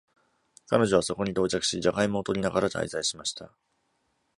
[0.67, 3.51] 彼女はそこに到着し、ジャガイモを取りながら滞在しました。